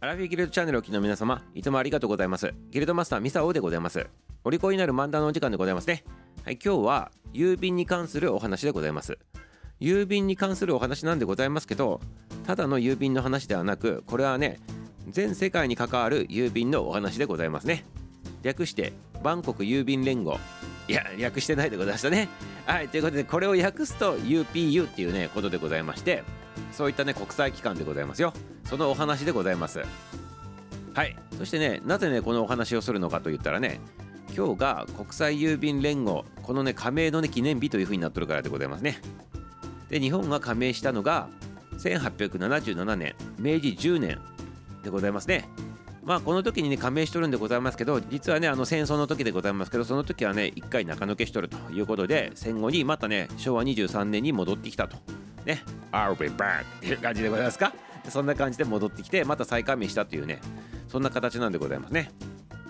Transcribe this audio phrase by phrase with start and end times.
[0.00, 2.54] アラフィギルドチャンネルをお聞きの皆様いつもありがとうございます。
[2.70, 4.06] ギルドマスターミサオでございます。
[4.44, 6.04] お利口になる漫談のお時間でございますね。
[6.44, 9.18] はい今日は郵便に関するお話でございます。
[9.80, 12.00] 郵便に関するお話なんでございますけど
[12.46, 14.60] ただの郵便の話ではなくこれはね
[15.08, 17.84] 全世界に関わる郵便のお話でございますね。
[18.42, 18.92] 略して
[19.24, 20.38] バンコク郵便連合。
[20.86, 22.28] いや略してないでございましたね。
[22.66, 26.22] はいということでこれを訳すと UPU っていうねことでございまして。
[26.72, 28.32] そういったね国際機関でございますよ。
[28.64, 29.82] そのお話でございます。
[30.94, 31.16] はい。
[31.38, 33.80] そしてねなぜねこのお話をするのかと言ったらね
[34.36, 39.00] 今日が国際郵便連合このね加盟のね記念日というふうになってるからでございますね。
[39.88, 41.28] で日本が加盟したのが
[41.78, 44.18] 1877年明治10年
[44.82, 45.48] でございますね。
[46.02, 54.96] まあこの時にね加盟しとるんでございますけど実はねあの戦争の時でございますけどその時はね一回中抜けしとるということで戦後にまたね昭和23年に戻ってきたと。
[55.48, 55.64] ね。
[55.90, 56.62] I'll be back.
[56.62, 57.72] っていう感じでございますか？
[58.08, 60.40] そんな感じで戻ってきてまた再加盟したというね。
[60.88, 62.10] そんな形なんでございますね。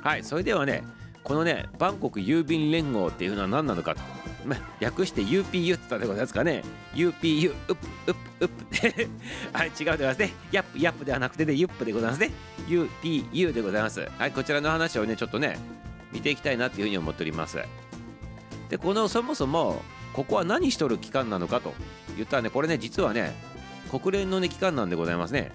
[0.03, 0.85] はいそれではね
[1.25, 4.01] このねバンコク郵便連合っていうのは何なのかと。
[4.47, 6.63] ま、略して UPU って言ったでございますかね。
[6.95, 9.09] UPU ウップウップウプ
[9.53, 10.33] はい違うでございますね。
[10.53, 12.31] ヤップヤップではなくてねユップでございますね。
[12.69, 14.09] UPU でございます。
[14.17, 15.59] はいこちらの話をねちょっとね
[16.13, 17.59] 見ていきたいなっていうふうに思っております。
[18.71, 21.75] でこのそもそもここは何しとる機関なのかと
[22.17, 23.33] 言ったらねこれね実はね
[23.91, 25.53] 国連のね機関なんでございますね。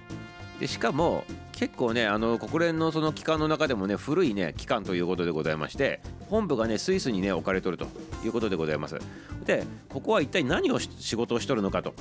[0.60, 7.88] でしかも結構ねあの国連のその機関の中でもね古いね機関ということでございまして本部がねスイスにね置かれとると
[8.24, 8.98] いうことでございます。
[9.46, 11.94] でここは一体何を仕事をしとるのかと、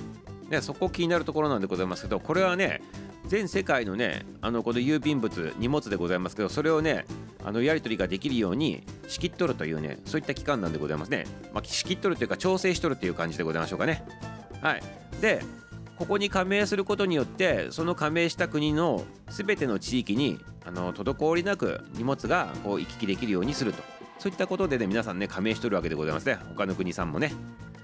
[0.49, 2.81] ね、そこ気になるところなんでございますけどこれはね
[3.27, 7.05] 全世界のねあのこの郵便物荷物でございますけどそれをね
[7.45, 14.05] あのやり取りができるように仕切っとるというねそういった期間なんでございますね、まあ、仕切っとるというか調整しとるという感じでございましょうかね。
[14.61, 14.83] はい。
[15.21, 15.43] で
[15.99, 23.83] ここに加盟することによってその加盟した国の全ての地域にあの滞りなく荷物がこう行き来できるようにすると。
[24.19, 26.39] そういったことでね皆さんね加盟しとるわけでございますね。
[26.51, 27.33] 他の国さんもね。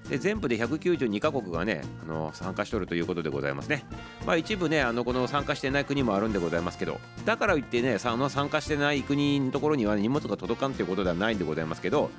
[0.08, 3.84] で全部で192カ国がねあの参加しとるということでございますね。
[4.26, 12.10] まあ一部ねあのこの参加してない国もあるんでございますけどだから言ってねその参加してない国のところには、ね、荷物が届かんということではないんでございますけど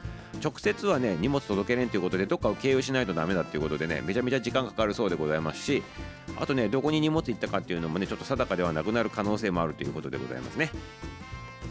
[0.44, 5.83] 直接はね荷物届けれんということでどっかを経由しないとダメだっていうことでねめちゃめちゃ時間かかるそうでございますし
[6.39, 10.69] あとねどこに荷物行ったかっていうのもねちょっと定かではなくなる可能性もあるということでございますね。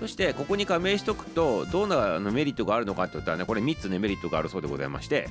[0.00, 5.28] そしてここに加盟しとくとどんなメリットがあるのかって言ったらねこれ3つねメリットがあるそうでございまして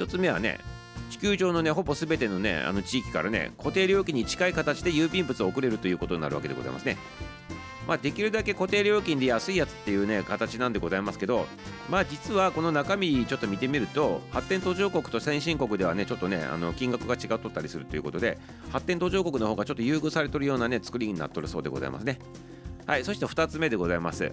[0.00, 0.58] 1つ目はね
[1.10, 6.96] 地球上のねほぼ全てのねあの地域からね固定料金に近い形で郵便物を送れるということになるわけでございますね。
[7.88, 11.46] まあ、できるだけ固定料金で安いやつっていうね形なんでございますけど
[11.88, 18.38] まあ実はこの中身ちょっと見てみると発展途上国と先進国ではねちょっとねあの金額が違っとったりするということで
[18.70, 22.18] 発展途上国の方がちょっと優遇されとるようなね作りになっとるそうでございますね。
[22.86, 24.30] はいそして2つ目でございます。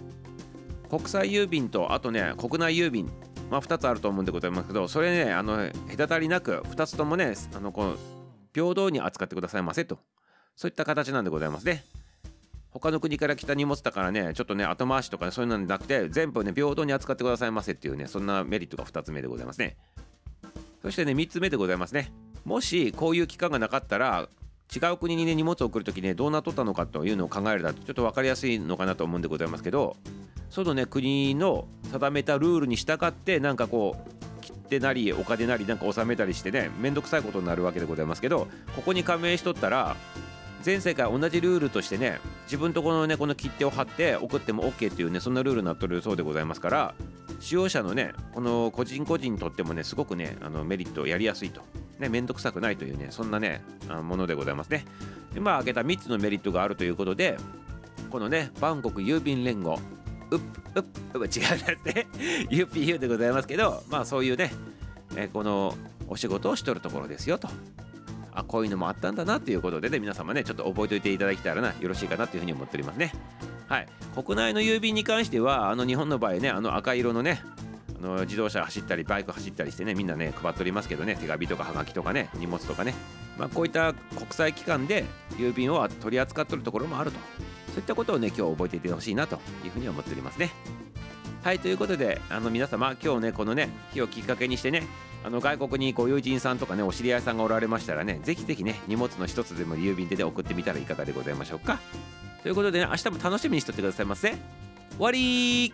[0.90, 3.10] 国際郵便とあとね国内郵便。
[3.50, 7.96] まあ2つあると思うんでございますけどそれねあの隔たりなく2つともねあのこの
[8.54, 10.00] 平等に扱ってくださいませと。
[10.56, 11.84] そういった形なんでございますね。
[12.72, 19.78] 他の国から来た荷物だからねちょっとね後回しとか、ね、そういうのなくて全部ね平等に扱ってくださいませっていうねそんなメリットが2つ目でございますね。
[20.82, 22.12] そしてね3つ目でございますね。
[22.46, 24.30] もしこういう期間がなかったら
[24.76, 29.96] 違う国にね荷物を送るときねどうなっとったのかというのを考えるとちょっと分かりやすいのかなと思うんでございますけど
[30.50, 39.96] そのね国の定めたルールに従ってなんかこう切手なりお金なりなんか納めたりしてねめんどくさいことになるわけでございますけどここに加盟しとったら
[40.64, 46.96] 全世界同じルールとしてね自分とこのねこの切手を貼って送っても OK っていうねそんなルールになっとるそうでございますから
[47.40, 51.62] 使用者のねこの個人個人にとってもねすごくねあのメリットをやりやすいと。
[52.00, 54.86] ねめんどくさくないというねそんなねあものでございますね。
[55.34, 57.38] でまあ挙げた3つのメリットがあるということで
[58.10, 59.80] このねバンコク郵便連合。
[60.32, 60.40] うっ
[60.76, 60.84] うっ
[61.14, 62.08] うっ違うやつね
[62.50, 64.52] UPU でございますけどまあそういうね、
[65.16, 65.76] えこの
[66.08, 67.50] お仕事をしとるところですよと。
[68.34, 73.12] あこういうのもあったんだなということでね皆様ねちょっと覚えておいていただけたらなよろしいかなというふうに思っておりますね。
[73.68, 73.88] はい。
[74.14, 77.42] 国内の郵便に関してはあの日本の場合ねあの赤色のね
[78.00, 82.94] あの自動車走ったりバイク走ったりしてねみんなね配っておりますけどね手紙とかはがきとかね荷物とかね。
[83.40, 85.06] まあこういった国際機関で
[85.38, 87.18] 郵便を取り扱ってるところもあると。
[87.78, 90.50] そういったことをね今日覚えていてほしいなというふうに思っておりますね。
[91.44, 94.82] はいということであの皆様今日ねこのね日をきっかけにしてね
[95.24, 101.80] あの外国にご友人さんとかねお知り合いさんがおられましたらねぜひぜひね荷物の一つでも郵便で、ね、送ってみたらいかがでございましょうか。
[102.42, 104.32] ということでね明日も楽しみにしとってくださいませ。
[104.32, 104.40] 終
[104.98, 105.72] わり